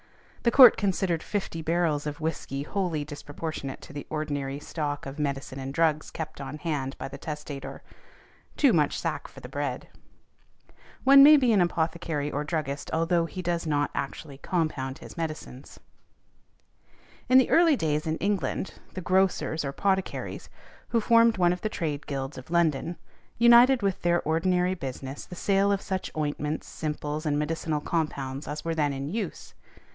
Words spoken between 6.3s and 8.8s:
on hand by the testator—too